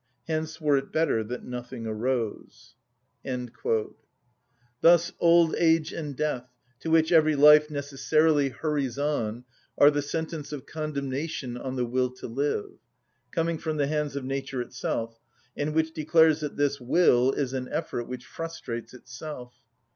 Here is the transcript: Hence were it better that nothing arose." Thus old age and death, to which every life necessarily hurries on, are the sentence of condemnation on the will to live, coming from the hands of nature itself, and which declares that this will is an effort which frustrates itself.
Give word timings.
Hence 0.27 0.59
were 0.59 0.77
it 0.77 0.91
better 0.91 1.23
that 1.25 1.43
nothing 1.43 1.85
arose." 1.85 2.73
Thus 4.81 5.11
old 5.19 5.55
age 5.59 5.93
and 5.93 6.15
death, 6.15 6.49
to 6.79 6.89
which 6.89 7.11
every 7.11 7.35
life 7.35 7.69
necessarily 7.69 8.49
hurries 8.49 8.97
on, 8.97 9.43
are 9.77 9.91
the 9.91 10.01
sentence 10.01 10.51
of 10.51 10.65
condemnation 10.65 11.55
on 11.55 11.75
the 11.75 11.85
will 11.85 12.09
to 12.13 12.25
live, 12.25 12.79
coming 13.29 13.59
from 13.59 13.77
the 13.77 13.85
hands 13.85 14.15
of 14.15 14.25
nature 14.25 14.59
itself, 14.59 15.19
and 15.55 15.75
which 15.75 15.93
declares 15.93 16.39
that 16.39 16.57
this 16.57 16.81
will 16.81 17.31
is 17.33 17.53
an 17.53 17.69
effort 17.71 18.05
which 18.07 18.25
frustrates 18.25 18.95
itself. 18.95 19.53